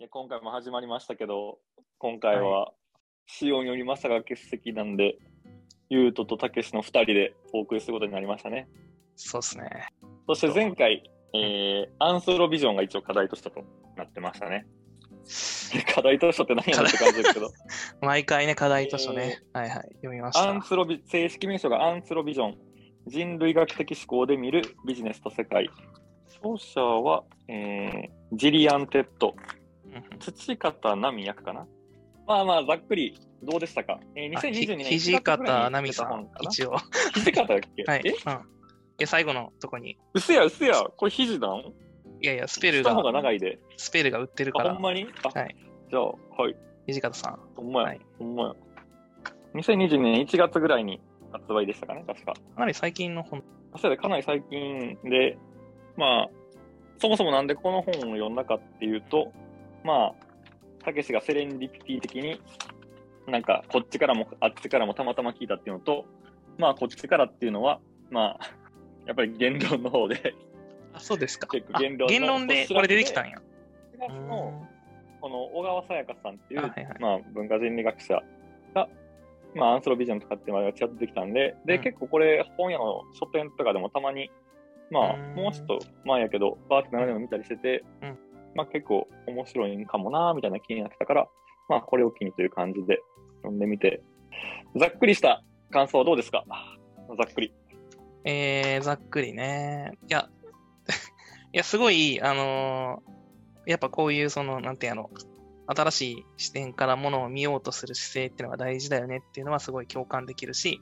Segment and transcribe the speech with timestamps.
[0.00, 1.58] いや今回も始まりましたけど、
[1.98, 2.72] 今回は、
[3.42, 5.18] 塩よりまさが欠席なんで、
[5.90, 8.66] ゆうととたけしの2人でお送りすることになりましたね。
[9.16, 9.68] そうですね。
[10.26, 11.02] そして前回、
[11.34, 13.62] えー、アンスロビジョンが一応課題としたと
[13.98, 14.66] なってましたね。
[15.94, 17.50] 課題図書って何やねんって感じですけど、
[18.00, 19.42] 毎回ね、課題図書ね。
[19.52, 19.88] はいはい。
[19.96, 20.48] 読みました。
[20.48, 22.58] アンスロビ、正式名称がアンスロビジョン。
[23.06, 25.68] 人類学的思考で見るビジネスと世界。
[26.38, 29.34] 著者は、えー、ジリアン・テッド。
[29.94, 31.66] うん土方奈美役かな？
[32.26, 36.76] まあまあ、ざっくり、どうでしたか、えー、あひ2022年土方奈美さん一応。
[37.14, 38.02] 土方だっけ、はい。
[38.04, 38.10] え？
[38.10, 38.16] うん。
[38.98, 39.98] え、最後のとこに。
[40.14, 41.60] うせや、うせや、これ肘なん？
[42.22, 43.58] いやいや、スペルがが、長いで。
[43.76, 45.06] スペルが売ってるかあ、らほん、まに？
[45.24, 45.56] あ、はい
[45.90, 46.14] じゃあ、は
[46.48, 46.56] い。
[46.86, 47.40] 土方さん。
[47.56, 48.54] ほんまや、はいほんまや。
[49.54, 51.00] 2022年1月ぐらいに
[51.32, 52.34] 発売でしたかね、確か。
[52.34, 53.42] かなり最近の本。
[53.80, 55.38] そうかなり最近で、
[55.96, 56.28] まあ、
[56.98, 59.32] そもそもなんでこの本を読んだかっていうと、
[59.84, 62.40] まあ、たけしがセレンディピティ的に、
[63.26, 66.06] なんか、こっちからもあっちからもたまたま聞いたっていうのと、
[66.58, 68.54] まあ、こっちからっていうのは、まあ、
[69.06, 70.34] やっぱり言論の方で、
[70.92, 71.46] あ、そうですか。
[71.46, 73.36] 結構あ言論の言論でこれ出てきたんや。
[73.94, 74.66] 4月の、
[75.20, 78.22] この小川さやかさんっていう、あはいはいまあ、文化人類学者
[78.74, 78.88] が、
[79.54, 84.30] まあ、アンスロビジョンとかっていうのがちらってきたんで、で、うん結構これ、本屋の書店とかでもたまに、
[84.90, 88.18] まあ、うんもうちょっと前やけど、バーって並んでも見たりしてて、うん
[88.54, 91.28] まあ結構面白いんかもな、みたいな気になってたから、
[91.68, 93.00] まあこれを機にという感じで
[93.38, 94.02] 読んでみて、
[94.76, 96.44] ざっくりした感想はどうですか？
[97.16, 97.52] ざっくり。
[98.24, 99.92] えー、ざっくりね。
[100.08, 100.28] いや、
[101.52, 103.20] いや、すごい、あのー
[103.66, 105.10] やっぱこういう、その、なんていうの、
[105.66, 110.80] 新しい視点からものを見ようとする姿勢っていうのが大事だよねっていうのはすごい共感できるし、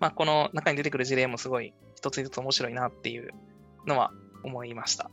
[0.00, 3.30] まあ、この中に出てくる事例もすごい一つ一つ面白いなっていう
[3.86, 4.10] のは
[4.42, 5.10] 思いました。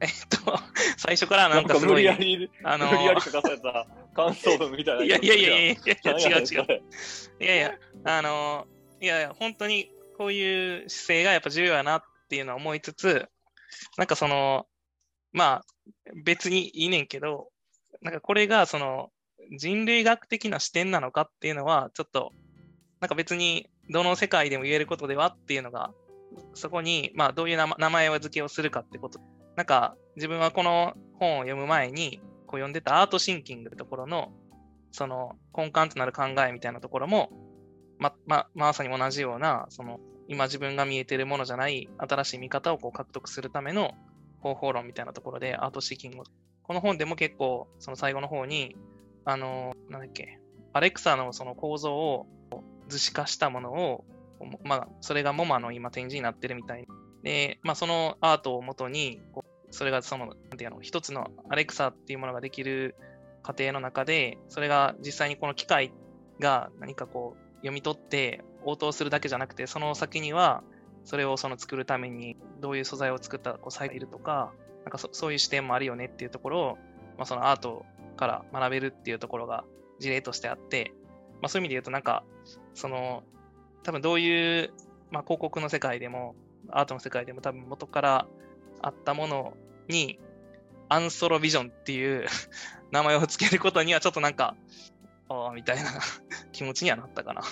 [0.00, 0.10] で、えっ
[0.44, 0.58] と、
[0.96, 5.04] 最初からなんかすごい、あのー無理やり書かされた感想文みたいな。
[5.04, 6.82] いやいやいやいや違う違う。
[7.40, 8.66] いやいや、あの、
[9.00, 13.28] いやいや、本当にこういう姿勢がやっぱ重要やなっていうのは思いつつ、
[13.96, 14.66] なんかその、
[15.32, 15.64] まあ、
[16.24, 17.48] 別にいいねんけど、
[18.02, 19.10] なんかこれがその
[19.58, 22.32] 人類学的な視点なのかっていうのは、ちょっと、
[23.00, 25.92] なんか別にどの世界でも言えることではっていうのが、
[26.54, 29.20] そこに、まあ、どういう名前名前を付けをするかってこと。
[29.56, 34.32] なんか、自分はこの本を読む前に、こう読んでたアートシンキングってところの、
[34.92, 37.30] その根幹となる考えみたいなところも、
[37.98, 43.92] ま、ま、まさに同じような、その、今自分が見えてるものじゃない新しい見方をこう獲得するための
[44.40, 46.24] 方法論みたいなところでアートシーキング。
[46.62, 48.76] この本でも結構、その最後の方に、
[49.24, 50.38] あの、なんだっけ、
[50.72, 52.26] アレクサのその構造を
[52.88, 54.04] 図式化したものを、
[54.64, 56.94] まあ、それがモマの今展示になってるみたいな
[57.24, 59.20] で、まあ、そのアートをもとに、
[59.70, 62.94] それがその、なんていうの、一つのアレクサっていうものができる
[63.42, 65.92] 過程の中で、それが実際にこの機械
[66.38, 70.62] が何かこう読み取って応答するだけじゃなくて、その先には
[71.04, 74.52] それをその作るためにどういう素材を作ったこうサイクルとか、
[74.84, 76.78] なんかそそういう視点もあるよねっていうところを、
[77.16, 77.86] まあ、そのアート
[78.16, 79.64] から学べるっていうところが
[79.98, 80.92] 事例としてあって、
[81.40, 82.22] まあ、そういう意味で言うとなんか、
[82.74, 83.22] その
[83.82, 84.72] 多分どういう、
[85.10, 86.34] まあ、広告の世界でも
[86.70, 88.26] アートの世界でも多分元から
[88.82, 89.56] あったもの
[89.88, 90.18] に
[90.88, 92.26] アンソロビジョンっていう
[92.90, 94.56] 名前を付けることにはちょっとなんか、
[95.28, 95.82] ああ、みたいな
[96.52, 97.42] 気持ちにはなったかな。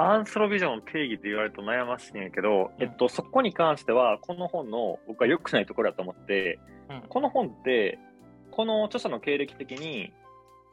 [0.00, 2.82] Anthro Vision の定義って言われると悩ましいんやけど、うん。
[2.82, 7.02] えっと、そこに関しては、この本の僕は良くないところだと思って、うん。
[7.08, 7.98] この本って、
[8.50, 10.12] この著者の経歴的に、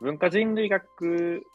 [0.02, 1.46] 文化人類学、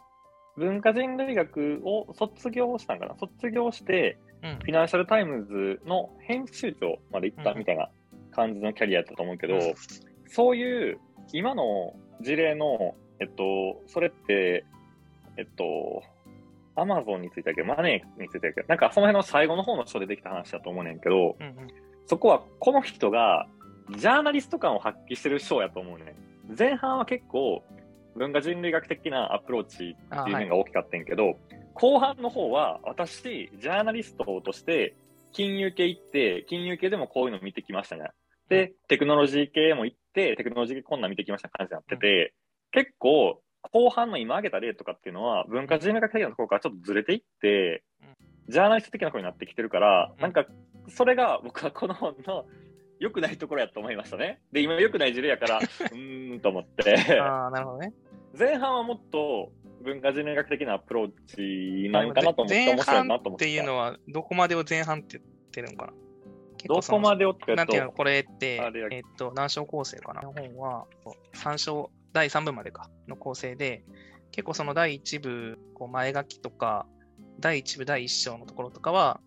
[0.57, 3.17] 文化人類学を卒業したんかな？
[3.17, 7.91] 卒業して、うん Financial Times の編集長まで行ったみたいな
[8.33, 9.61] 感じのキャリアだったと思うけど、うん。
[10.29, 10.99] そういう、
[11.33, 14.65] 今の事例の、えっと、それって、
[15.37, 16.03] えっと、
[16.77, 17.63] アマゾンについてだけ？
[17.63, 18.63] ど、マネーについてだけ？
[18.63, 21.69] ど、なんかその辺の最後の方の書でできた話だと思うねんけど、うんうん。
[22.07, 23.47] そこはこの人が
[23.97, 26.15] ジャーナリスト感を発揮してる章やと思うね
[26.49, 26.57] ん。
[26.57, 27.63] 前半は結構
[28.17, 31.37] 文化人類学的なアプローチっていう面が大きかったんやけど、
[31.75, 34.95] 後半の方は私、ジャーナリストとして
[35.33, 38.11] 金融系行って、金融系でもこういうの見てきましたね。
[38.49, 42.35] で、テクノロジー系も行って、テクノロジー系こんなん見てきました感じになってて、
[42.73, 47.83] 結構後半の今挙げた例とかっていうのは文化人類学的なところからちょっとずれていって、
[48.49, 50.47] ジャーナリスト的なところになってきてるから、うんなんか
[50.89, 52.47] それが僕はこの本の
[52.99, 54.41] 良くないところやと思いましたね。
[54.51, 57.21] で、今良くない事例やから、 うーんと思って。
[57.21, 57.93] ああ、なるほどね。
[58.37, 59.53] 前半はもっと
[59.83, 63.49] 文化人類学的なアプローチなんかなと思って前面白いなと思ってた。
[63.51, 63.51] て。
[63.51, 65.77] いうのは、どこまでを前半って言ってるの？
[65.77, 65.93] かな
[66.57, 68.61] 結どこまでをってなんていうの、これって
[68.91, 70.87] えっと、何章構成かな本は、
[71.35, 73.85] 3章、第3部までかの構成で、
[74.31, 76.87] 結構その第1部、こう前書きとか、
[77.39, 79.21] 第1部第1章のところとかは、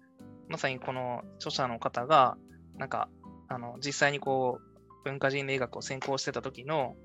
[0.47, 2.37] まさにこの著者の方が、
[2.77, 3.09] なんか、
[3.47, 6.95] あの、実際にこう、文化人類学を専攻してた時の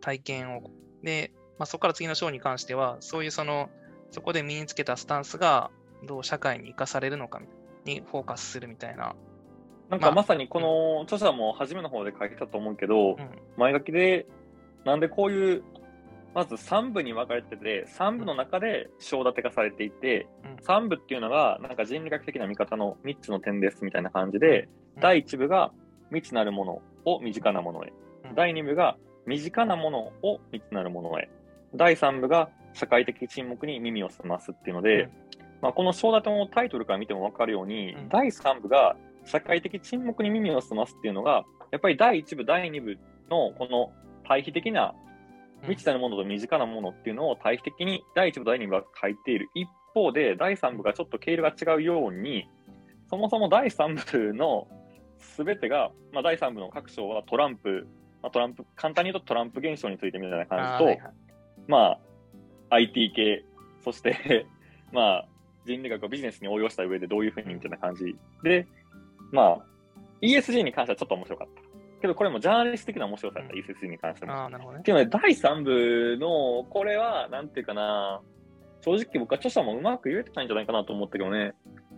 [0.00, 0.70] 体験を、
[1.02, 3.68] で、まあ、そこから次の章に関しては、そういうその、
[4.10, 5.70] そこで身につけたスタンスが
[6.02, 7.42] どう社会に生かされるのか
[7.84, 9.14] にフォーカスするみたいな。
[9.90, 13.28] なんかまさにこの著者も初めの方で書いてたと思うけど、うん、
[13.58, 14.26] 前書きで、
[14.86, 15.62] なんでこういう
[16.34, 25.72] まず3部に分かれてて、3部の中で章立てがされていて、うん、3部っていうのが、なんか人類学的な見方の3つの点ですみたいな感じで、うん、第1部が
[26.08, 27.92] 未知なるものを身近なものへ。
[28.24, 28.96] うん、第2部が
[29.26, 31.28] 身近なものを未知なるものへ。
[31.74, 35.08] 第3部が社会的沈黙に耳を澄ますっていうので、
[35.60, 42.98] まあ、この章立てのタイトルから見ても分かるように、第3部が社会的沈黙に耳を澄ますっていうのが、やっぱり第1部、第2部
[43.30, 43.92] のこの
[44.26, 44.94] 対比的な
[45.62, 52.48] 未知なるものと身近なものっていうのを対比的に第1部、第2部は書いている一方で、第3部がちょっと経路が違うように、
[53.08, 54.68] そもそも第3部の
[55.36, 57.86] 全てが、まあ、第3部の各章はトランプ、
[58.22, 61.10] まあ、トランプ、簡単に言うとトランプ現象についてみたいな感じと、
[61.70, 61.98] ま
[62.70, 63.44] あ、IT 系、
[63.82, 64.46] そして
[64.92, 65.28] まあ、
[65.64, 68.66] 人類学をビジネスに応用した上でどういうふうにみたいな感じで、
[69.30, 69.58] まあ、
[70.20, 71.70] ESG に関してはちょっと面白かった。
[72.00, 74.32] けどこれもジャーナリスト的な面白さだった、ECC に関しても。
[74.32, 74.80] あなるほどね。
[74.80, 78.20] っていうので、第3部の、これは、なんていうかな、
[78.80, 81.54] 正直僕は著者もうまく言えてないんじゃないかなと思ったけどね、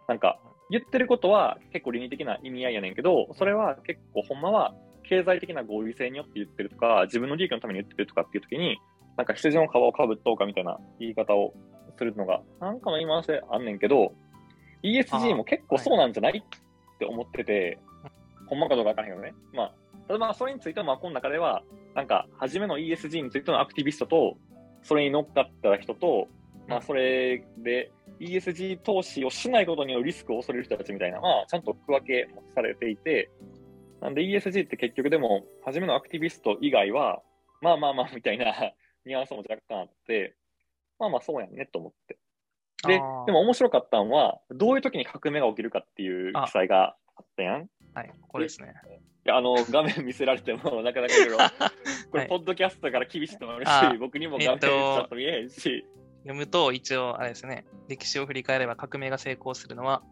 [0.08, 0.38] なんか、
[0.70, 8.78] 言ってることは結構倫理的な意味合いやねんけど、それは結構ほんまは経済的な合理性によって言ってるとか、自分の利益のために言ってるとかっていう時に、
[9.16, 11.52] なんか羊の皮をかぶっとうかみたいな言い方を
[11.98, 14.12] するのが、なんかの言い回しであんねんけど、
[14.82, 17.78] ESG も結構そうなんじゃない、って思ってて、
[18.46, 19.34] ほんまかどうかわからへんけどね。
[19.52, 19.74] まあ、
[20.06, 21.62] ただまあそれについてはまあこの中では、
[21.94, 24.36] なんか初めの ESG についてのアクティビストと、
[24.82, 26.28] それに乗っかった人と、
[26.68, 33.30] まあそれで ESG 投資をしないことによるリスクを恐れる人たちみたいなのは、ちゃんと区分けされていて、
[34.00, 37.22] なんで ESG って結局でも、初めのアクティビスト以外は、
[37.60, 38.44] まあまあまあみたいな
[39.06, 40.36] ニュアンスも若干あって、
[40.98, 42.18] まあまあそうやんねと思って。
[42.86, 47.70] で、でも面白かったのは、どういう時に革命が起きるかっていう記載があったやん。
[47.94, 48.74] はい、これですね。
[49.28, 51.38] あの、 画面見せられても、 なかなか いろいろ、
[52.10, 55.86] これ、ポッドキャストから厳しいと思うし、はい、僕にも画面ちょっと見えへんし。
[56.22, 60.02] 読むと、一応、あれですね、歴史を振り返れば革命が成功するのは、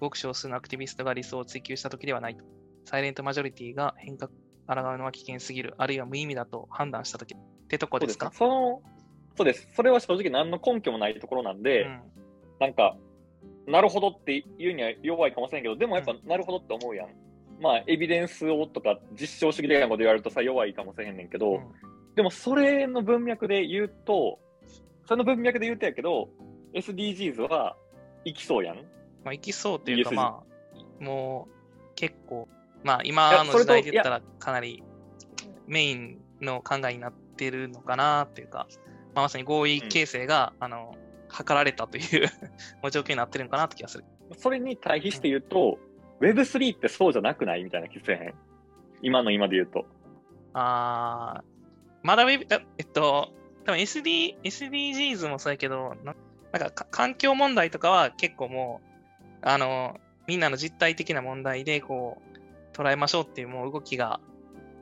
[0.00, 2.44] ごく少数のアクティビストが理想を追求したときではないと。
[2.84, 4.30] サイレントマジョリティが変革、
[4.66, 8.30] 抗うのは危険すぎる、あるいは無意味だと判断したときってとこですか？
[8.32, 8.82] その
[9.36, 9.68] そうです。
[9.74, 12.00] それは正直何の根拠もないところなんで、うん、
[12.60, 12.96] なんか、
[13.66, 17.08] なるほどって言うには弱いかもしれんけど、でもやっぱなるほどって思うやん。
[17.08, 17.14] うん、
[17.60, 21.60] まあ、エビデンスをとか実証主義的なこと言われるとさ、弱いかもしれへんねんけど、うん、
[22.14, 24.38] でもそれの文脈で言うと、
[25.06, 26.28] その文脈で言うとやけど、
[26.74, 27.76] SDGs は
[28.24, 28.76] 行きそうやん。
[29.24, 30.42] まあ、行きそうっていうか、ま
[31.00, 32.48] あ、もう結構、
[32.84, 34.82] まあ、今の時代で言ったらかなり
[35.66, 38.68] メインの考えになってるのかなっていうか、
[39.14, 40.94] まあ、まさに合意形成が、うん、あの、
[41.28, 42.28] 図られたという
[42.90, 44.04] 状況になってるのかなって気がする。
[44.36, 45.87] それに対比して言うと、うん、
[46.20, 48.34] Web3 ってそうじゃなくないみたいな気せへん？
[49.02, 49.86] 今の今で言うと。
[50.54, 51.44] あー、
[52.02, 52.46] まだ Web、
[52.78, 53.32] えっと、
[53.64, 56.14] 多分 SD、SDGs もそうやけど、な
[56.52, 62.20] なんか環境問題とかは結構もう、あの、みんなの実体的な問題でこ
[62.74, 64.20] う、捉えましょうっていうもう動きが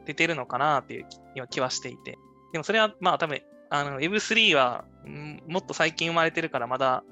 [0.05, 1.07] 出てるのかなっていう
[1.49, 2.19] 気はしていて。
[2.53, 4.85] でもそれはまあ多分、あの Web3 は
[5.49, 7.03] もっと最近生まれてるからまだ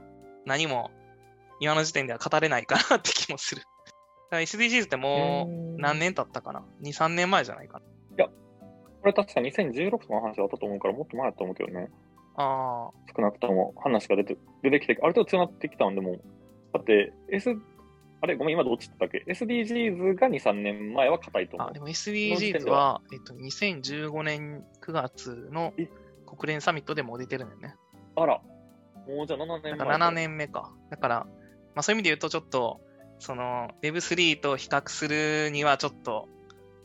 [0.47, 0.93] 何も
[1.59, 3.63] 今の時点では語れないかなって気もする。
[4.41, 7.85] SDGs ってもう何年経ったかな ?2、3年前じゃないかな。
[8.17, 11.91] いや、これ確か2016とかの話だったと思うからもっと前だと思うけどね。
[12.37, 13.13] ああ。
[13.17, 16.19] 少なくとも話が出て出てきて、ある程度強なってきたんでも、
[16.73, 17.55] だって S、
[18.21, 18.37] あれ？
[18.37, 21.69] ごめん、今どっちってたっけ ?SDGs が2、3年前は硬いと思う。
[21.69, 25.75] あ、でも SDGs は、えっと、2015年9月の
[26.27, 27.77] 国連サミットでも出てるんだよね。
[28.17, 28.41] あら。
[29.07, 29.85] もうじゃあ7年目。
[29.85, 30.73] 7年目か。
[30.91, 31.27] だから、
[31.75, 32.81] まあそういう意味で言うと、ちょっと、
[33.19, 36.29] その Web3 と比較するにはちょっと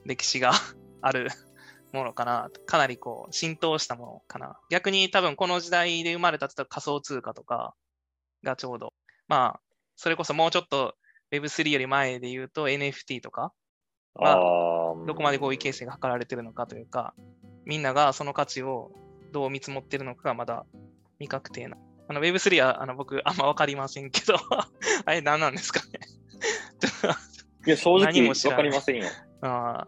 [0.05, 0.51] 歴史が
[1.01, 1.29] ある
[1.91, 2.49] ものかな。
[2.65, 4.59] かなりこう浸透したものかな。
[4.69, 7.75] 逆に多分この時代で生まれた仮想通貨とか
[8.43, 8.93] がちょうど、
[9.27, 9.61] まあ、
[9.95, 10.95] それこそもうちょっと
[11.31, 13.53] Web3 より前で言うと NFT とか
[14.13, 14.35] は
[15.05, 17.13] どこまで合意形成が図られてるのかというか、
[17.65, 18.91] みんながその価値を
[19.31, 20.65] どう見積もってるのかがまだ
[21.19, 21.77] 未確定な。
[22.07, 24.35] あの Web3 はあの僕あんまわかりませんけど
[25.05, 25.99] あれ何なんですかね
[27.65, 29.05] いや、正直わかりませんよ。
[29.41, 29.87] あ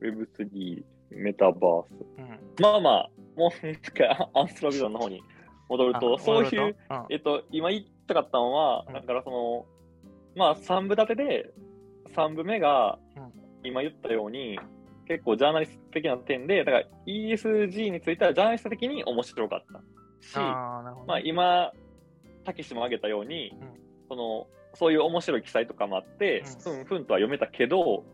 [0.00, 1.92] Web3、メタバース。
[2.18, 5.22] うん、まあまあ、もうなんか アンストロビジョンの方に
[5.68, 6.76] 戻ると、そういう、
[7.10, 9.66] えっと、今言いたかったのは、だからその、
[10.34, 11.50] まあ3部立てで、
[12.14, 12.98] 3部目が、
[13.64, 14.58] 今言ったように、
[15.06, 19.80] 結構ジャーナリスト的な点で、だから ESG についてはジャーナリスト的に面白かった
[20.26, 21.72] し、あまあ今、
[22.44, 23.68] たけしも挙げたように、うん、
[24.08, 24.46] その、
[24.78, 28.04] そういう面白い記載とかもあって、ふんふんとは読めたけど、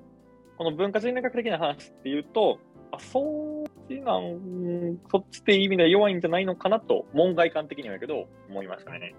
[0.59, 2.59] この文化人類学的な話っていうと、
[2.92, 9.14] あ、そっちなん、そっちっていう意味では弱いんじゃないのかなと、門外観的にはけど、思いましたね。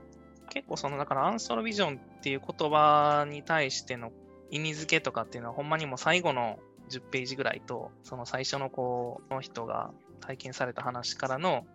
[0.49, 4.11] 結構その、だからアンソロビジョンっていう言葉に対しての
[4.51, 6.59] 意味付けとかっていうのは、ほんまにもう最後の
[6.89, 11.65] 10ページぐらいと、その最初のこう、の人が体験された話からの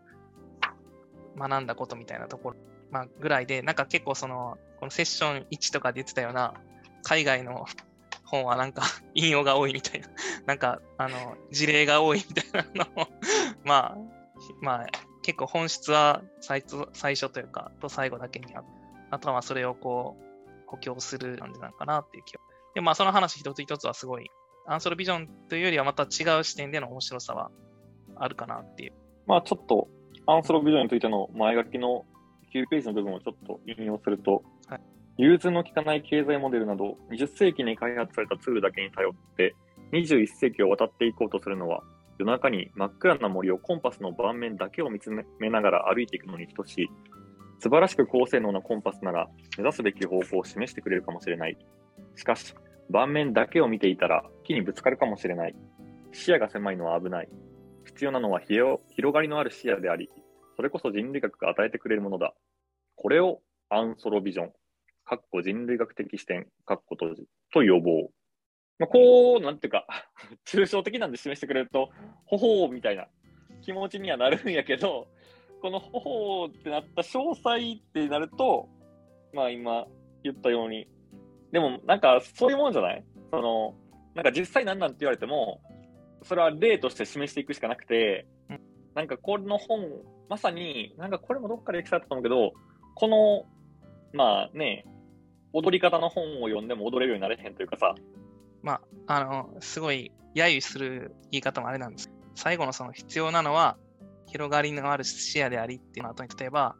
[1.36, 2.56] 学んだことみたいなところ、
[2.90, 6.54] まあ、ぐらいで、なんか結構その、このセッション1とかで言ってたような、
[7.02, 7.66] 海外の
[8.24, 8.82] 本はなんか
[9.14, 10.08] 引用が多いみたいな、
[10.46, 13.06] なんか、あの、事例が多いみたいなのを
[13.64, 13.98] まあ、
[14.60, 14.86] まあ、
[15.22, 18.62] 結構本質は最最初というか、と最後だけにあ
[19.10, 22.42] あとはまあそれをこう、補強する感じなのかなっていう気は。
[22.74, 24.30] で、まあその話一つ一つはすごい、
[24.66, 27.50] アンソロビジョンというよりはまた違う視点での面白さは
[28.16, 28.92] あるかなっていう。
[29.26, 29.88] まあちょっと、
[30.26, 32.04] アンソロビジョンについての前書きの
[32.54, 34.80] 9ページの部分をちょっと引用すると、はい、
[35.18, 39.54] 融通の利かない経済モデルなど、20世紀に開発されたツールだけに頼って、
[39.92, 41.82] 21世紀を渡っていこうとするのは、
[42.18, 46.88] 夜中に真っ暗な森をコンパスの盤面だけを見つめながら歩いていくのに等しい。
[47.60, 51.56] 素晴らしく高性能なコンパスなら、目指すべき方向を示してくれるかもしれない。
[52.14, 52.54] しかし、
[52.90, 55.54] 盤面だけを見ていたら、木にぶつかるかもしれない。
[56.12, 57.28] 視野が狭いのは危ない。
[57.86, 58.80] 必要なのは広
[59.12, 60.08] がりのある視野であり、
[60.58, 62.34] それこそ人類学が与えてくれるものだ。
[62.96, 64.52] これをアンソロビジョン、
[65.04, 67.14] かっこ人類学的視点、かっこと
[67.52, 68.10] と予防。
[68.80, 69.86] まあ、こう、なんていうか、
[70.44, 71.90] 抽象的なんで示してくれると、
[72.26, 73.06] ほほーみたいな
[73.60, 75.06] 気持ちにはなるんやけど、
[75.62, 78.68] このほほーってなった詳細ってなると、
[79.32, 79.86] まあ今
[80.24, 80.88] 言ったように、
[81.52, 83.04] でもなんかそういうもんじゃない？
[83.30, 83.76] その、
[84.16, 85.60] なんか実際何なんて言われても、
[86.22, 88.26] それは例として示していくしかなくて、
[88.96, 92.52] なんかこの本、まさに、なんかこれもどっかで記載あったと思うけど、
[92.94, 93.46] この、
[94.12, 94.84] まあね、
[95.52, 97.94] 踊り方の本を読んでも踊れるようになれへんというかさ。
[98.62, 102.10] まあ、あの、すごい揶揄する言い方もあれなんです。
[102.34, 103.76] 最後のその必要なのは、
[104.26, 106.76] 広がりのある視野でありっていうの後に、例えば、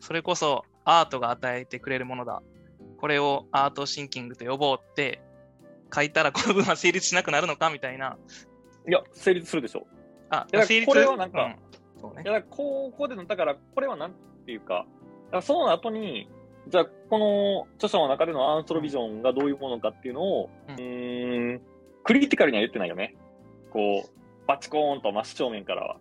[0.00, 2.42] それこそアートが与えてくれるものだ。
[2.98, 5.22] これをアートシンキングと呼ぼうって
[5.94, 8.18] 書いたら、 この文は成立しなくなるのかみたいな。
[8.88, 9.86] いや、成立するでしょ。
[10.30, 10.86] あ、成立？
[10.86, 11.68] これはなんか、うん
[12.00, 14.12] そうね、いやここでの、だから、これはなん
[14.46, 14.86] ていうか、
[15.30, 16.28] かその後に、
[16.68, 21.60] じゃあ、この著者の中でのアンストロビジョンがどういうものかっていうのを、うん、うん
[22.04, 23.14] クリティカルには言ってないよね。
[23.70, 25.96] こう、バチコーンと真正面からは。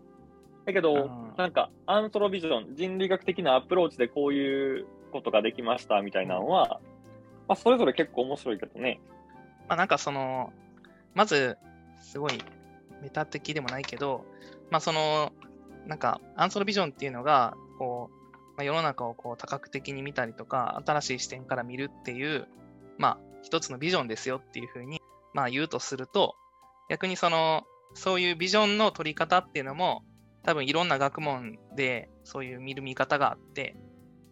[0.65, 6.79] だけど、なんか、アンストロビジョン、人類学的なアプローチでこういうことができましたみたいなのは、
[7.47, 8.99] まあ、それぞれ結構面白いけどね。
[9.67, 10.51] まあ、なんかその、
[11.13, 11.57] まず、
[12.01, 12.41] すごい
[13.01, 14.25] メタ的でもないけど、
[14.69, 15.31] まあ、その、
[15.87, 22.47] なんか、アンソロビジョンっていうのが、こう、まあ、世の中をこう多角的に見たりとか、新しい視点から見るっていう、
[22.97, 25.01] まあ、一つのビジョンですよっていうふうに、
[25.33, 26.35] まあ、言うとすると、
[26.89, 27.63] 逆にその、
[27.93, 30.03] そういうビジョンの取り方っていうのも、
[30.43, 33.75] 多分いろんな学問でそういう見る見方があって、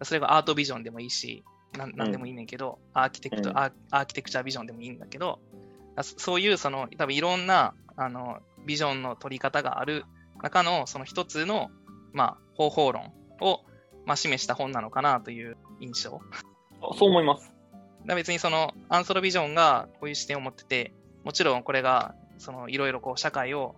[0.03, 1.43] それがアートビジョンでもいいし、
[1.77, 5.39] なんなんでもいいねんけど、うん、アーキテクト、うん、アーキテクチャビジョンでもいいんだけど、
[6.01, 10.05] そういうその多分いろんなあのビジョンの取り方がある
[10.45, 11.71] 中のその一つの、
[12.13, 13.11] まあ、方法論
[13.41, 13.61] を、
[14.05, 16.21] まあ、示した本なのかなという印象。
[16.99, 17.51] そう思います。
[18.05, 23.75] だ別にそのアンソロビジョンがこういう視点を持ってて、もちろんこれがそのいろいろこう社会を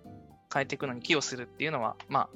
[0.54, 2.30] 変えていくのに寄与するっていうのは、まあ、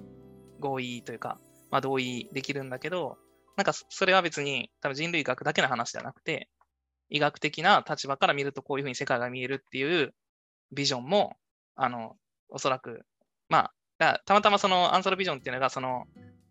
[0.61, 1.37] 合意というか、
[1.69, 3.17] まあ、同意できるんだけど、
[3.57, 6.47] なんかそれは別に多分人類学だけの話ではなくて、
[7.09, 10.13] 医学的な立場から見るとこういうふうに世界が見えるっていう
[10.71, 11.35] ビジョンも、
[11.75, 12.15] あの、
[12.47, 13.01] おそらく、
[13.49, 13.73] まあ、
[14.25, 16.05] たまたまそのアンソロビジョンっていうのが、その、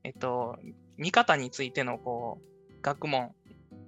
[0.04, 0.56] えっと、
[0.96, 3.32] 見方についてのこう、学問、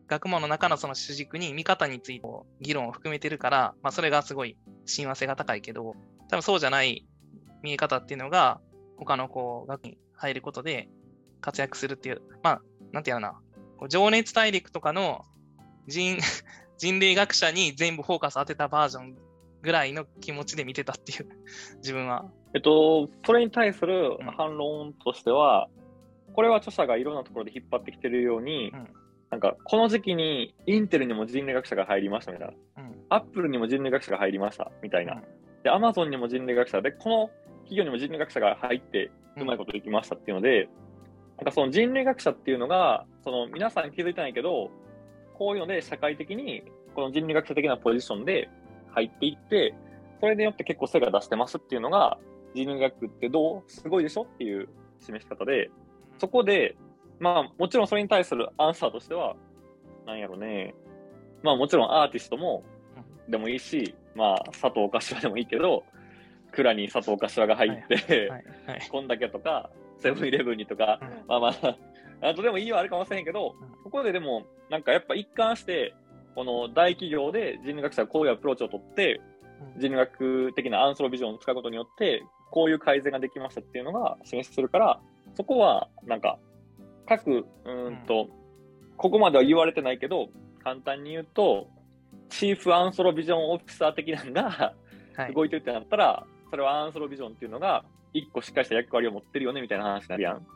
[0.09, 2.29] 学問の中のその主軸に見方について
[2.61, 5.95] 議論を含めてるから、まあ、それがすごい親和性が高いけど、
[6.29, 7.07] 多分そうじゃない
[7.63, 8.61] 見え方っていうのが、
[8.99, 10.89] 他のこう、学に入ることで
[11.41, 13.41] 活躍するっていう、まあ、なんていうのな、
[13.89, 15.25] 情熱大陸とかの
[15.87, 16.19] 人
[16.79, 19.17] 人類学者に全部フォーカス当てたバージョン
[19.63, 21.29] ぐらいの気持ちで見てたっていう
[21.79, 22.31] 自分は。
[22.55, 25.69] えっと、それに対する反論としては、
[26.29, 28.89] うん、これは著者がいろんなところで引っ張ってきてるように、うん、
[29.31, 32.55] なんか、この時期にインテルにも人類学者が入りましたみたいな。
[32.83, 35.15] うん、アップルにも人類学者が入りましたみたいな。
[35.15, 35.23] うん、
[35.63, 40.69] で、アマゾンにも人類学者で、この企業にも人類学者が入ってうまいことできましたっていうので、
[41.39, 44.71] なんかその人類学者っていうのが、その皆さん気づいてないけど、
[45.35, 46.63] こういうので社会的に
[46.95, 48.51] この人類学者的なポジションで
[48.95, 49.75] 入っていって、
[50.21, 52.19] それによって結構成果出してますっていうのが、
[52.55, 54.69] 人類学ってどうすごいでしょっていう
[55.01, 55.71] 示し方で、
[56.19, 56.77] そこで、
[57.19, 59.37] まあもちろんそれに対するアンサーとしては、
[60.07, 60.75] なんやろね、
[61.43, 62.63] まあもちろんアーティストも
[63.29, 65.85] でもいいし、まあ佐藤柏でもいいけど、
[66.53, 68.31] 蔵に佐藤柏が入って、
[68.91, 71.77] こんだけとか、セブンイレブンにとか、まあまあ、
[72.21, 75.95] あとでもいいはあるかもしれへんけど、ここででも、なんかやっぱ一貫して、
[76.35, 79.21] この大企業で人類学者がこういうアプローチをとって、
[79.77, 85.01] 人類学的なアンソロビジョンを使うことによって、こういう改善ができましたっていうのが示しするから、
[85.35, 86.39] そこは、なんか、
[87.07, 88.29] 各、うんと、
[88.97, 90.29] ここまでは言われてないけど、
[90.63, 91.69] 簡単に言うと、
[92.29, 94.75] チーフアンソロビジョンオフィサー的なのが
[95.35, 100.47] 動いてるってなったら、それはアンソロビジョンっていうのが、一個しっかりした役割を持ってるよねみたいな話になるやん。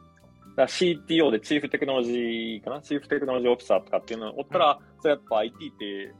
[0.57, 2.81] だ CTO でチーフテクノロジーかな？
[2.81, 6.14] チーフテクノロジーオフィサーとかっていうのをおったら、うん、それやっぱ IT って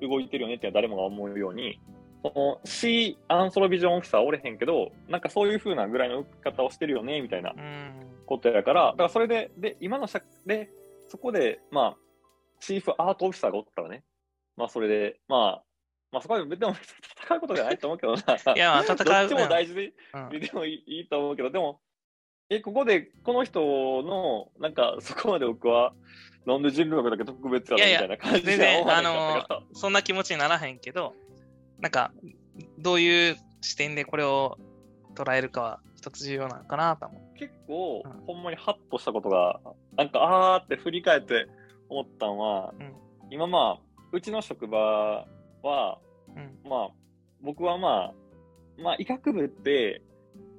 [0.00, 1.78] 動いてるよねって誰もが思うように、
[2.22, 7.52] その C アンソロビジョンオフィサーおれへんけど、なんかそういう風なぐらいの受け方をしてるよねみたいな
[8.26, 10.70] ことやから、だからそれで、で、今の社で、
[11.10, 11.96] そこで、まあ、
[12.60, 14.04] チーフアートオフィサーがおったらね、
[14.56, 15.62] まあそれで、まあ、
[16.10, 18.54] まあそこはでも 戦うことじゃないと思うけどな。
[18.54, 18.96] いや、戦う。
[18.96, 19.92] どっちも大事で
[20.32, 21.80] 見てもいいと思うけど、でも、
[22.50, 23.60] え、ここで、この人
[24.02, 25.94] の、なんか、そこまで僕は、
[26.46, 28.56] なんで人類学だけ特別やみたいな感じで。
[28.56, 31.14] 全然、あのそんな気持ちにならへんけど、
[31.80, 32.12] なんか、
[32.78, 34.58] どういう視点でこれを
[35.14, 37.38] 捉えるかは一つ重要なのかなと思う。
[37.38, 39.60] 結構、うん、ほんまにハッとしたことが、
[39.96, 41.46] なんか、あーって振り返って
[41.88, 42.92] 思ったのは、うん、
[43.30, 45.26] 今まあ、うちの職場
[45.62, 45.98] は、
[46.36, 46.88] うん、まあ、
[47.40, 48.12] 僕はま
[48.78, 50.02] あ、まあ、医学部って、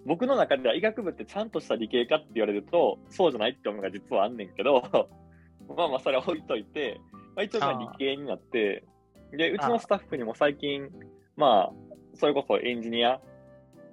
[0.06, 4.84] 僕の中では医学部ってちゃんとした理系かって言われると、そうじゃないって思うのが実はあんねんけど、
[5.76, 7.00] まあまあそれは置いといて、
[7.36, 8.84] まあ一応まあ理系になって、
[9.32, 10.90] で、うちのスタッフにも最近、
[11.36, 11.74] まあ、
[12.14, 13.20] それこそエンジニア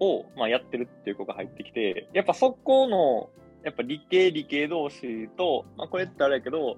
[0.00, 3.30] を、まあ、やってるっていう子が入ってきて、やっぱそこの、
[3.64, 6.76] やっぱ理系理系同士と、まあこれってあれやけど、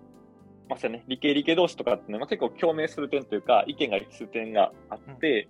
[0.68, 5.48] まあね、理系理系同士とかっていうのは結構共鳴する点というか、意見が一致する点があって、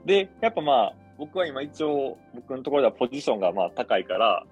[0.00, 4.44] うん、で、やっぱまあ、僕は今一応、僕のところではポジションがまあ高いから、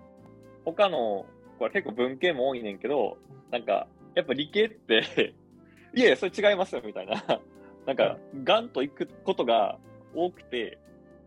[0.65, 1.27] 他の、
[1.59, 3.19] これ結構文系も多いねんけど、
[3.51, 5.35] なんか、やっぱ理系って
[5.95, 7.23] いやそれ違いますよ、みたいな。
[7.87, 9.79] なんか、ガンと行くことが
[10.15, 10.79] 多くて、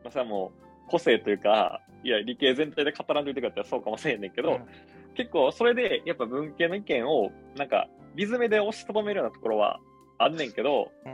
[0.04, 0.52] まあ、それはも
[0.88, 4.68] う、個性というか、いや、理系全体で語らんといてくれたらそうかもしれんねんけど、うん、
[5.16, 9.80] 結構それで、やっぱ文系の意見を、なんか、リズムで押しとどめるようなところは
[10.20, 11.12] あんねんけど、うん、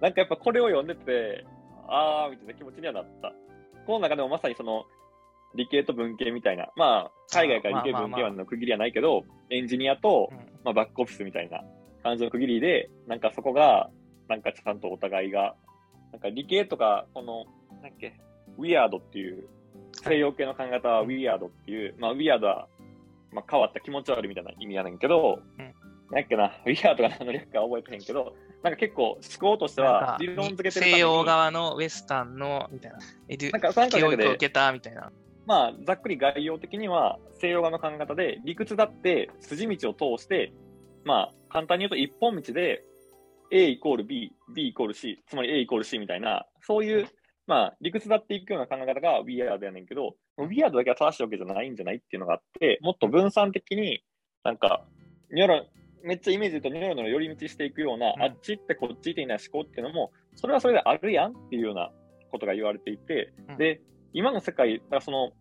[0.00, 1.44] なんかやっぱこれを読んでて、
[1.86, 3.32] あーみたいな気持ちにはなった。
[3.90, 4.86] この中でもまさにその、
[5.56, 10.30] 理系と文系みたいな、まあ、海外から理系文系はの区切りはないけど、エンジニアと、
[10.64, 11.64] まあ、バックオフィスみたいな
[12.04, 13.90] 感じの区切りで、なんかそこが、
[14.28, 15.56] なんかちゃんとお互いが、
[16.12, 18.14] なんか理系とか、この、なんだっけ、
[18.58, 19.48] ウィアードっていう、
[20.04, 22.68] 西洋系の考え方はウィアードっていう、まあ、ウィアードは
[23.32, 25.64] まあ、変わった気持ち悪いみたいな意味やねんけど、うん。
[26.10, 32.98] なんやっけな、ウィアードが何の略か覚えてへんけど、なんか結構思考としては理論付けてる西洋側のウェスタンの、みたいな。
[33.28, 35.10] エデュなんか三角で教育を受けた、みたいな。
[35.46, 40.52] まあ、ざっくり概要的には、西洋側の考え方で、理屈だって筋道を通して、
[41.04, 42.84] まあ、簡単に言うと一本道で、
[43.50, 47.08] A イコール B、B イコール C、つまり A イコール C みたいな、そういう、
[47.46, 54.04] まあ、理屈だっていくような考え方が Weird やねんけど、Weird だけは正しいわけじゃないんじゃないっていうのがあって、もっと分散的に、
[54.44, 54.84] なんか、
[55.32, 55.66] ニョロ、
[56.02, 58.22] めっちゃイメージで言うとニョロニョロ寄り道していくような、うん。
[58.22, 61.90] あっち行ってこっち行っていない思考っていうのも、それはそれであるやんっていうような
[62.30, 63.56] ことが言われていて、うん。
[63.56, 63.80] で、
[64.12, 65.32] 今の世界、だその、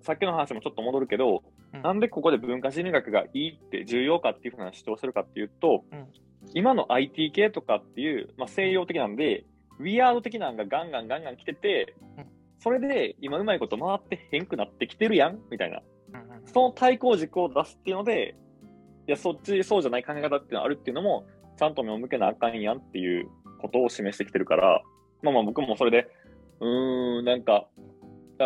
[0.00, 1.82] さっきの話もちょっと戻るけど、うん。
[1.82, 6.06] なんでここで文化人類学がいいって重要かっていうふうな主張するかっていうと、うん。
[6.52, 9.44] 今の IT 系とかっていう、まあ、西洋的なんで、
[9.78, 12.26] ウィアード的なのがガンガンガンガン来ててうん、
[12.60, 15.82] それで今うまいこと回ってへんくなってきてるやんみたいな。
[16.46, 18.36] その対抗軸を出すっていうので、
[19.06, 21.26] いや、そっちそうじゃない考え方っていうのがあるっていうのも、
[21.58, 23.28] ちゃんと目を向けなあかんやんっていう
[23.60, 24.82] ことを示してきてるから、
[25.22, 26.08] まあまあ僕もそれで、
[26.60, 27.66] うーん、なんか、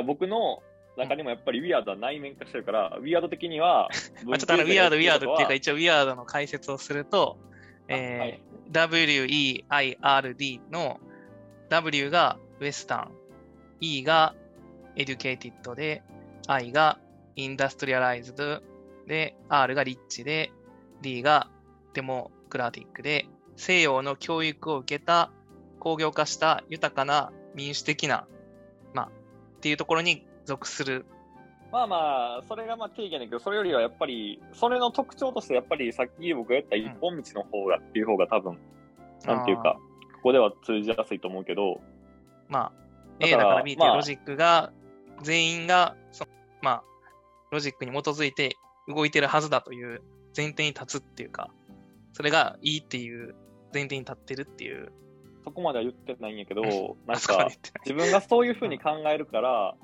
[0.06, 0.62] 僕の
[0.96, 3.88] 中にもやっぱりウィアードは内面化してるから、ウィアード的には、
[4.24, 7.38] ま あちょっとあの、ウィアード、ウィアードっていうか、は一応ウィアードの解説をすると、
[7.90, 11.00] あはえいー WEIRD の
[11.70, 13.12] W がウェスタン、
[13.80, 14.34] E が
[14.96, 16.02] Educated で、
[16.46, 16.98] I が
[17.36, 18.60] Industrialized
[19.08, 20.52] で、R が Rich で、
[21.00, 21.48] D が
[21.94, 25.32] デモクラティックで、西洋の教育を受けた
[25.80, 28.26] 工業化した豊かな民主的な、
[28.94, 29.10] まあ、っ
[29.60, 31.06] ていうところに属する。
[31.72, 31.96] まあま
[32.40, 38.58] あ、それがまあ定義やねんけど、それよりはやっぱり、それの特徴として、やっぱりさっき僕が言った一本道の方がっていう方が多分、
[39.24, 39.76] なんていうか、
[40.16, 41.80] ここでは通じやすいと思うけど、
[42.48, 42.72] まあ、
[43.20, 44.72] だ A だから B っていうまあロジックが、
[45.22, 46.30] 全員がその、
[46.62, 46.82] まあ、
[47.50, 48.56] ロジックに基づいて
[48.88, 50.03] 動いてるはずだという
[50.37, 51.51] 前提に立つっていうか、
[52.12, 53.35] それがいいっていう
[53.72, 54.90] 前提に立ってるっていう。
[55.44, 56.62] そこまでは言ってないんやけど、
[57.07, 57.48] なんか
[57.85, 59.74] 自分がそういうふうに考えるから、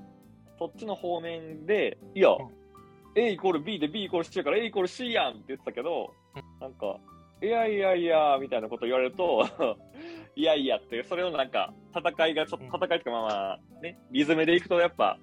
[0.58, 2.36] そっちの方面で、いや、ん。
[3.16, 6.98] A イコール B で B イコール C やから A イコール C やんって言ってたけどう、なんか、
[7.42, 9.46] いやいやいや、みたいなこと言われると、
[10.34, 15.18] いやいやって、それをなんか、戦いが、ちょっと戦いっていうかまあまあ、ね、リズムでいくとやっぱ、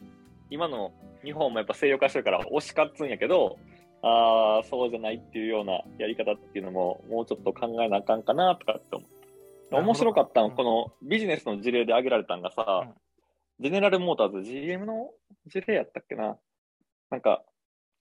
[0.49, 3.57] 今の日本もやっぱ西洋化してるから押し勝つんやけど、
[4.03, 9.09] ああ、そうじゃないっていうようなやり方っていうのも、もうちょっと考えなあかんかなとかって思う。
[9.09, 9.17] なる
[9.69, 12.93] ほど面白かったの、うんこのビジネスの事例で挙げられたのがさ、うん
[13.61, 15.11] ジェネラルモーターズ、GM の
[15.45, 16.35] 事例やったっけな。
[17.11, 17.43] なんか、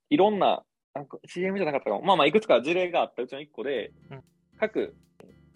[0.08, 0.62] いろんな、
[0.94, 2.02] なんか GM じゃなかったかも。
[2.02, 4.24] まあまあ、いくつか事例があったうちの一個で、うん
[4.58, 4.96] 各、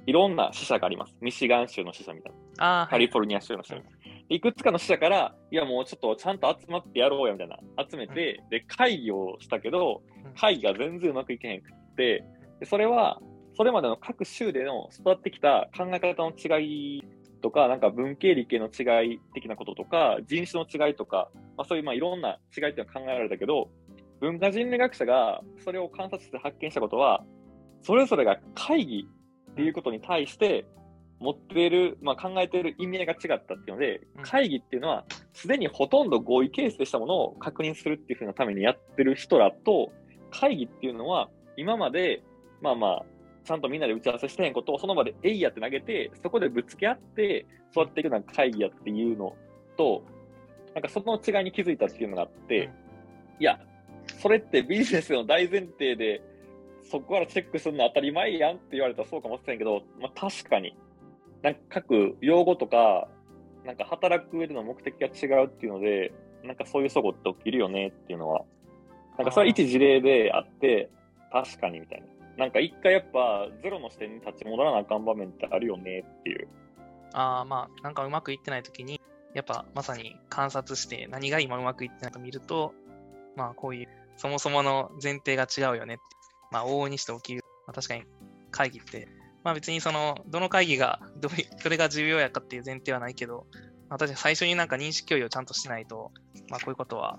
[0.07, 1.17] いろんな支社があります。
[1.21, 2.87] ミシガン州の支社みたいな。
[2.90, 3.99] カリフォルニア州の支社みたいな。
[4.29, 7.59] いくつかの支社から、いやもうちょっとちゃんと集まってやろうやみたいな。
[7.90, 12.25] 集めて、で、会議をしたけどうん、会議が全然うまくいけへんくって、
[12.61, 13.21] でそれは、
[13.57, 17.05] それまでの各州での育ってきた考え方の違い
[17.40, 23.71] とか、なんか文系理系の違い的なこととか、人種の違いとか、まあそういうまあいろんな違いっていうのが考えられたけど、
[24.21, 27.25] 文化人類学者がそれを観察して発見したことは、
[27.83, 29.07] それぞれが会議
[29.55, 30.67] っていうことに対して
[31.21, 39.93] 持っている、まあ、考えている意味合いが違ったっていうのでうん、会議っていうのは、すでにほとんど合意形成したものを確認するっていうふうなためにやってる人らと、
[40.31, 42.23] 会議っていうのは、今まで、
[42.61, 43.05] まあまあ、
[43.45, 49.37] ちゃんとみんなで打ち合わせしてへんことをその場でえいやって投げて、そこでぶつけ合って、そうやっていくのが会議やっていうの
[49.77, 50.03] と、
[50.75, 53.43] なんかその違いに気づいたっていうのがあって、うん。
[53.43, 53.61] いや、
[54.21, 56.23] それってビジネスの大前提で、
[56.90, 60.77] そこからチェックするの当たり前やんって言われたらそうかもしれんけど、まあ確かに、
[61.42, 63.09] なんか各用語とか、
[63.64, 68.44] なんか働く上での目的が違うっていうので、なんかそういうそごって起きるよねっていうのは、
[69.16, 70.90] なんかそれは一事例であって、
[71.33, 72.07] 確かにみたいな。
[72.37, 76.49] なんか一回やっぱゼロの視点に立ち戻らなあかん場面ってあるよねっていう。
[77.12, 79.01] ああ、まあ、なんかうまくいってないときに、
[79.35, 82.75] やっぱまさに観察して何が今うまくいってないか見ると、
[83.37, 86.13] まあこういう、そもそもの前提が違うよねって。
[86.55, 87.43] まあ往々にして起きる。
[87.67, 88.05] まあ確かに
[88.53, 89.09] 会議って、
[89.43, 93.47] まあ別にその、どの会議が どどれが重要やかっていう前提はないけど、
[93.88, 96.12] まあ確かに最初になんか認識共有をちゃんとしないと、
[96.49, 97.19] まあこういうことは、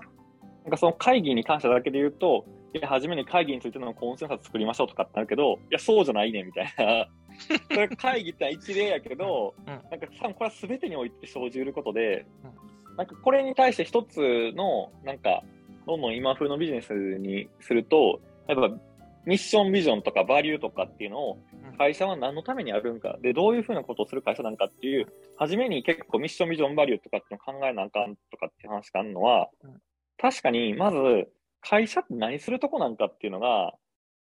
[0.63, 7.08] なんかその会議に関してだけで言うと、いや、初めに会議についてのコンセンサス作りましょうとかってなるけど、いや、そうじゃないねんみたいな。
[7.71, 9.67] それ会議って一例やけど、うん。
[9.67, 12.95] なんか多分これは全てにおいて生じうることで、うん。
[12.98, 15.43] なんかこれに対して一つの、なんか、
[15.86, 18.76] どんどん今風のビジネスにすると、やっぱ
[19.25, 21.77] ミッションビジョンとかバリューとかっていうのをうん。
[21.77, 25.07] 会社は何のためにあるんか、で、どういうふうなことをする会社なんかっていう、
[25.38, 29.73] 初めに結構ミッションビジョンバリューとかっていうのを考えなあかんとかっていう話があるのはうん、
[30.17, 31.27] 確かに、まず、
[31.61, 33.73] 会社って何するとこなんかっていうのが、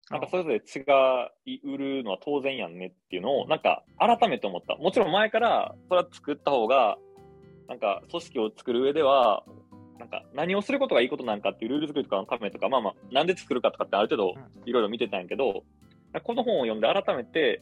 [0.10, 0.82] なんかそれぞれ違
[1.45, 4.75] い売るのは当然やんねっていうのを、なんか改めて思った。
[4.75, 6.97] もちろん前からそれは作った方が、
[7.69, 9.45] なんか組織を作る上では、
[10.02, 14.34] なんか何をすることがいいことなんかっていうルール作りとかのためとか、まあまあ、なんで作るかとかってある程度
[14.66, 15.64] いろいろ見てたんやけど、
[16.24, 17.62] この本を読んで改めて、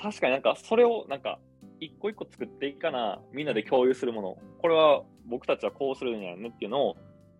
[0.00, 1.40] 確かになんかそれをなんか
[1.80, 6.96] 一個一個作っていかな、みんなで共有するもの、これは僕たちはこうするんやねっていうのを、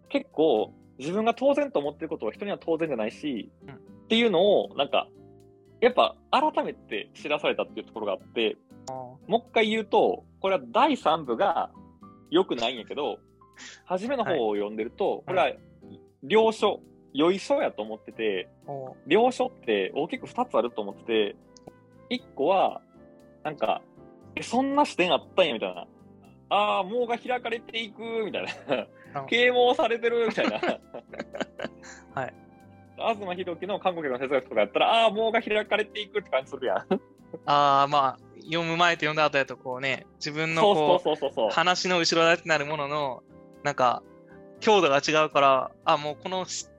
[0.09, 5.09] 結構自分が当然と思ってることは人には当然じゃないし、うん、っていうのを、なんか、
[5.81, 8.57] やっぱ改めて知らされたっていうところがあって、
[9.27, 11.71] もう一回言うと、これは第3部が
[12.31, 13.19] 良くないんやけど、
[13.85, 15.53] 初めの方を読んでると、はい、これは
[16.27, 16.81] 良書、
[17.13, 18.49] 良い書やと思ってて、
[19.07, 21.37] 良書って大きく2つあると思ってて、
[22.11, 22.81] 1個は、
[23.43, 23.83] なんか、
[24.37, 25.87] え、そんな視点あったんやみたいな。
[26.51, 28.47] ああ、網が開かれていくみたい
[29.13, 29.23] な。
[29.27, 30.61] 啓蒙されてるみたいな。
[32.15, 32.35] はい。
[32.97, 36.77] 東博樹の韓国の哲学とかやったら、ああ、網が開かれていくって感じするやん。
[37.47, 43.23] ああ、まあ、読む前と読んだ後やと、こうね、自分のこう話の後ろ盾になるものの、
[43.65, 44.03] なんか、
[44.61, 46.71] 強度が違うから、あもうこのス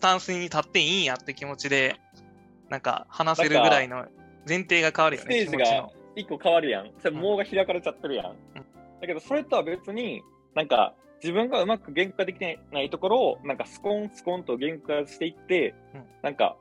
[0.00, 2.00] タンスに立っていいんやって気持ちで、
[2.70, 4.06] なんか話せるぐらいの
[4.48, 5.44] 前提が変わるよね。
[5.46, 6.90] ステージが一個変わるやん。
[7.00, 8.26] それ網が開かれちゃってるやん。
[8.26, 8.34] うん、
[9.00, 10.22] だけど、それとは別に、
[10.54, 16.56] なんか、自分がうまく言語化できないところを、なんかスコンスコンと言語化していって、うん、なんか、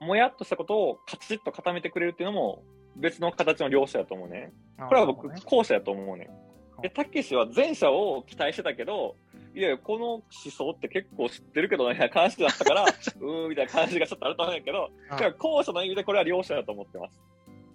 [0.00, 2.62] もやっとしたことをカチッと固めてくれるっていうのも、
[2.96, 4.52] 別の形の両者やと思うね。
[4.88, 6.30] これは僕、後者やと思うね。
[6.82, 9.16] で、たけしは前者を期待してたけど、
[9.54, 14.90] いやいや、この思想って結構知ってるけどね、みたいな感じだったから、 うーみたいな感じがちょっとあると思うんやけど、
[15.38, 17.20] 後者の意味でこれは両者だと思ってます。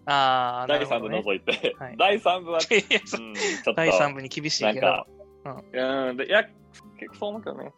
[0.06, 1.76] ああ、第3部除いて。
[1.80, 3.74] はい、第3部は、うん、ちょっと。
[3.74, 5.06] 第3部に厳しいけど。
[5.46, 6.44] うん、でいや、
[6.98, 7.74] 結構そう思うけどね。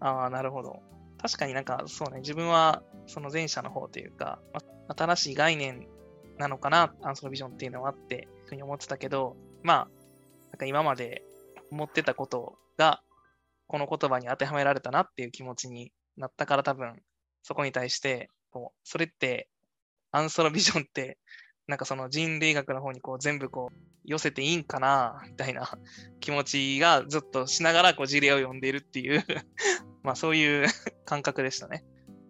[0.00, 0.80] ああ、なるほど。
[1.20, 4.38] 確かになんかそうね、自分はその前者の方というか、
[4.88, 5.86] 新しい概念
[6.38, 9.99] なのかな、アンソロビジョンっていうのはあって、ふうに思ってたけど、まあ、なん
[10.60, 11.22] か今まで
[11.70, 13.02] 思ってたことが、
[13.66, 17.02] この言葉に当てはめられたなっていう気持ちになったから多分、
[17.42, 19.48] そこに対して、こう、それって、
[20.12, 21.18] アンソロビジョンって
[21.70, 25.70] なんかその人類学の方にこう全部こう寄せていいんかなみたいな
[26.18, 29.24] 気持ちがずっとしながらこう事例を読んでいるっていう
[30.02, 30.66] まあそういう
[31.06, 31.84] 感覚でしたね。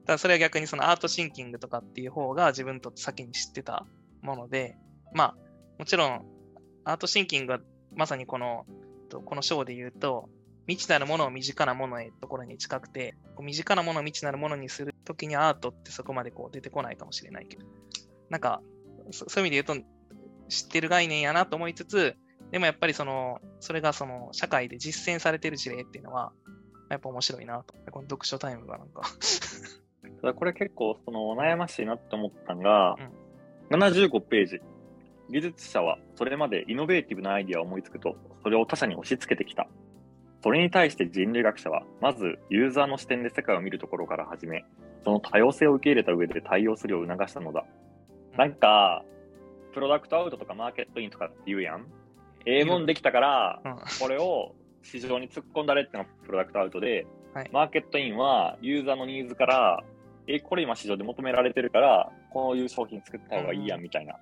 [0.05, 3.87] ただそれは逆にそのアートシンキングとかっていう方が自分と先に知ってた
[4.21, 4.77] もので、
[5.15, 5.37] まあ
[5.79, 6.27] もちろん
[6.85, 7.61] アートシンキングは
[7.95, 8.67] まさにこの
[9.25, 10.29] この章で言うと
[10.67, 17.67] 未知なるものを身近なものへところに近くて、身近なものを未知なるものにするときにアートってそこまでこう出てこないかもしれないけど、
[18.29, 18.63] なんか
[19.11, 19.87] そういう意味で言うと、
[20.49, 22.17] 知ってる概念やなと思いつつ、
[22.53, 26.33] でもやっぱりその、それがその社会で実践されてる事例っていうのは、
[26.89, 27.75] やっぱ面白いなと。
[27.91, 29.03] この読書タイムがなんか
[30.21, 32.97] ただこれ結構その悩ましいなって思ったのが、
[33.71, 34.61] うん、75ページ。
[35.31, 39.69] 技術者はそれまでイノベーティブなアイディアを思いつくと、それを他者に押し付けてきた。
[40.43, 44.65] それに対して人類学者は、まずユーザーの視点で世界を見るところから始め、
[45.05, 47.65] その多様性を受け入れた上で対応するよう促したのだ。
[48.37, 49.05] なんか、
[49.73, 51.87] プロダクトアウトとかマーケットインとかって言うやん。
[52.47, 53.61] ええもんできたから、
[54.01, 59.85] これを市場に突っ込んだれってのがプロダクトアウトで、はい、マーケットインはユーザーのニーズから、
[60.27, 64.21] え、これ今市場で求められてるから、こういう商品作った方がいいやんみたいな、うん、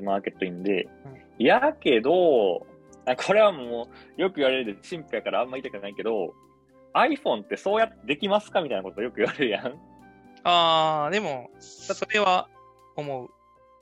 [0.00, 0.84] マーケットインで。
[1.38, 6.34] うん、やけど、これはもうよく言われるで、陳腐やからあんま言いたくないけど、
[6.94, 9.66] iPhone ってそうやってできますかみたいなことよく言われるやん。
[10.44, 12.48] ああ、でも、それは
[12.96, 13.30] 思う。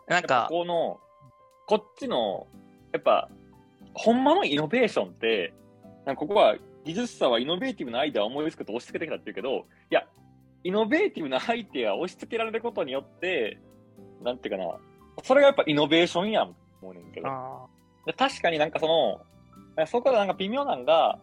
[0.09, 1.01] なんか、この、
[1.67, 2.47] こっちの、
[2.93, 3.29] やっぱ、
[3.95, 5.53] ほんまのイノベーションって、
[6.07, 10.07] なんかここは技術者はイノベーティブなアイデアを思いつくと押し付けてきたって言うけど、いや、
[10.65, 13.59] イノベーティブなアイデアを押し付けられることによって、
[14.23, 14.79] なんていうかな、
[15.25, 17.29] それがやっぱイノベーションやん思うねんけど。
[18.17, 18.87] 確かになんかそ
[19.77, 21.19] の、そこでなんか微妙なんが、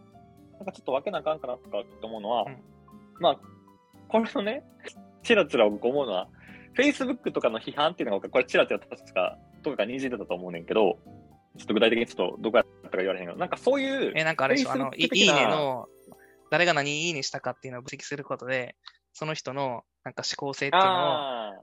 [0.58, 2.56] なんかちょっと分けなあかんかなとかって思うのは、うん、
[3.20, 3.38] まあ、
[4.08, 4.64] これのね、
[5.22, 6.28] ちらちら僕思うのは、
[6.76, 10.98] Facebook とかの批判っていうのが、これちらちら確か、とかがにじんでたと思うねんけど、
[11.58, 14.12] ちょっと具体的にちょっとどこやったか言われへんけど、なんかそういう。
[14.14, 15.86] え、なんかあれでしょ、あの、いいねの、
[16.50, 18.76] 誰が何いいねしたかっていうのを分析することで、
[19.12, 20.92] その人のなんか思考性っていうのを、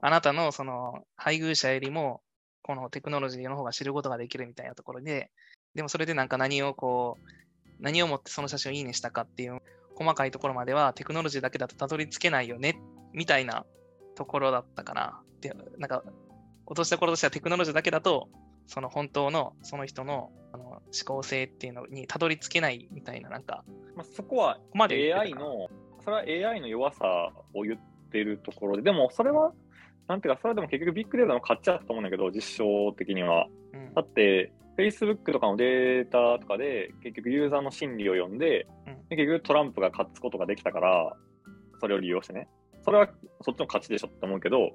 [0.02, 2.20] なたのその配偶者よりも、
[2.66, 5.30] このテクノロジーの方が知ることができるみたいなところで、
[5.76, 7.30] でもそれでなんか何をこう、
[7.78, 9.60] 何をもってその写真をいいねしたかっていう
[9.94, 12.80] 細かいところまではテクノロジーだけだとたどり着けないよね、
[13.12, 13.64] みたいな
[14.16, 15.20] ところだったかな。
[15.40, 16.02] で、なんか、
[16.66, 18.28] 落とした頃としてはテクノロジーだけだと、
[18.66, 23.64] その本当のその人のあの思考性っていうのにたどり着けないみたいな、なんか。
[23.94, 25.68] まあ、そこは AI の
[26.06, 27.78] それは AI の弱さを言っ
[28.10, 29.52] てるところで、でもそれは、
[30.08, 33.48] なんていうか、それでも結局ビッグデータの価値だと思うんだけど、実証的には。
[33.72, 41.16] うん、だって、Facebook とかのデータとかで、結局ユーザーの心理を読んで、うん、結局トランプが勝つことができたから、
[41.80, 42.48] それを利用してね。
[42.84, 43.08] それは
[43.42, 44.70] そっちの勝ちでしょって思うけど、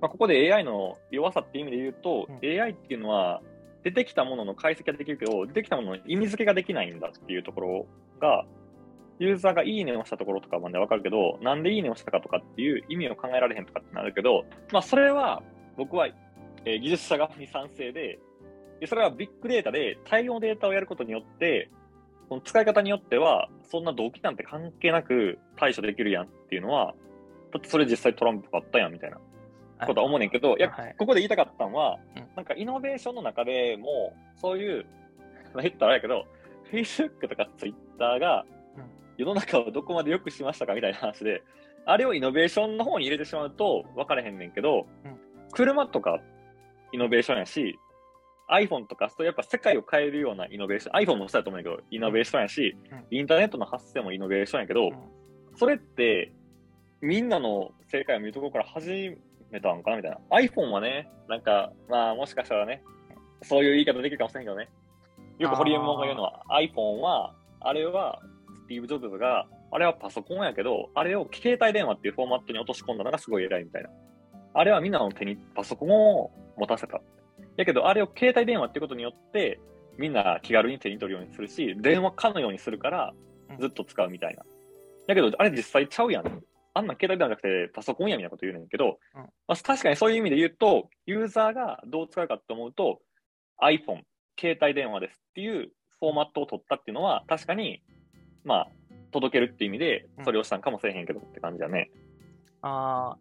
[0.00, 3.42] まあ、ここで AI の弱さっていう意味で言うと、うん、AI っていうのは、
[3.82, 7.86] 出てきたものの解析ができるけど、出てきたものの意味付けができないんだっていうところ
[8.20, 8.46] が、
[9.18, 15.42] ユーザーがいいねをしたところとかまでわかるけど、なんでいいねをしたかとかっていう意味を考えられへんとかってなるけど、まあそれは
[15.76, 16.08] 僕は、
[16.64, 18.18] えー、技術者側に賛成で、
[18.80, 21.70] でそれはビッグデータで大量のデータをやることによって、
[22.28, 26.94] その使い方によっては、そんな動機なんて関係なく対処できるやんっていうのは、
[27.52, 29.18] だってそれ実際トランプあったやんみたいな
[29.86, 31.98] ことは思うねんけど、いや、ここで言いたかったのは、
[32.34, 34.86] なんかイノベーションの中でも、そういう、
[35.52, 36.26] まあ、言ったらあれやけど、
[36.72, 38.46] Facebook とか Twitter が
[39.22, 41.42] 世の中をどこまで良くしましたかみたいな話で、
[41.86, 45.16] あれをイノベーションの方に入れてしまうと分かれへんねんけど、うん、
[45.52, 46.20] 車とか
[46.92, 47.78] イノベーションやし、
[48.50, 54.92] iPhone とか、そうやっぱ世界を変えるようなイノベーション、iPhone もそうやと思うんだけど、イノベーションやし、うん、インターネットの発生もイノベーションやけど、うん、
[55.56, 56.32] それって、
[57.00, 59.16] みんなの世界を見るところから始
[59.50, 60.18] めたんかなみたいな。
[60.38, 62.82] iPhone はね、なんか、まあもしかしたらね、
[63.42, 64.68] そういう言い方できるかもしれんけどね。
[65.38, 68.20] よくホリエモンが言うのは、iPhone は、あれは
[68.72, 73.90] スティーブ・ジョブズが、あれはパソコンやけど、あれを携帯電話っていうフォーマットに落とし込んだのがすごい偉いみたいな。
[74.54, 77.02] あれはみんなの手にパソコンを持たせた。
[77.56, 79.60] やけど、あれを携帯電話っていうことによって、
[79.98, 83.12] みんな気軽に手に取るようにするし、電話かのようにするから、
[83.60, 84.42] ずっと使うみたいな。
[85.06, 86.42] やけど、あれ実際ちゃうやん。
[86.74, 93.00] あんな携帯電話じゃなくてパソコンやみたいなこと言うねんけど、うん、まあ、確かにそういう意味で言うと、ユーザーがどう使うかって思うと、
[93.60, 94.04] iPhone、
[94.40, 97.82] 携帯電話ですっていうフォーマットを取ったっていうのは、確かに
[98.44, 98.68] まあ、
[99.12, 101.90] 届けるっていう意味で、それをしたんかもしれへんけどって感じだね。
[102.62, 103.18] うん、ああ。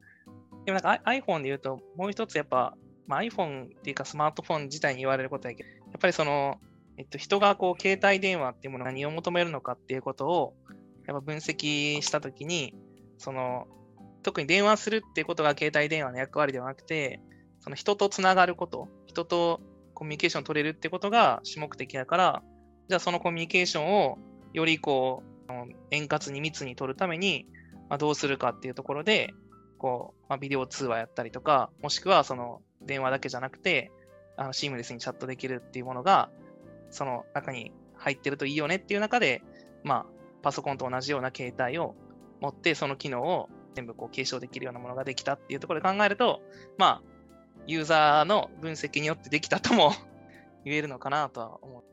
[0.66, 2.76] でもなんか iPhone で言うと、もう一つやっぱ、
[3.08, 6.60] まあ、iPhone っていうかスマートフォン自体に言われることやけど、やっぱりその、
[6.98, 10.54] えっと、人がこう携帯電話っていうもの何を求めるのかっていうことを
[11.08, 12.76] やっぱ分析したときに、
[13.18, 13.68] その、
[14.24, 17.22] 特に電話するっていうことが携帯電話の役割ではなくて、
[17.60, 19.62] その人とつながること、人と
[19.94, 22.44] コミュニケーション取れるってことが主目的だから、
[22.88, 24.18] じゃあそのコミュニケーションを
[24.54, 25.52] よりこう、
[25.92, 27.48] 円滑に密に取るために、
[27.90, 29.34] まあ、どうするかっていうところで、
[29.78, 33.92] こう、まあ、ビデオ通話やったりとか、もしくはその電話だけじゃなくて、
[34.38, 36.30] あのシームレスにチャットできるっていうものが、
[36.90, 39.44] その中に入ってるといいよねっていう中で、
[39.84, 40.06] まあ、
[40.42, 41.96] パソコンと同じような携帯を
[42.40, 46.42] 持って、その機能を全部こう継承できるようなものができたっていうところで考えると、
[46.78, 47.02] まあ、
[47.68, 49.94] ユーザーの分析によってできたとも
[50.66, 51.84] 言えるのかなとは思う。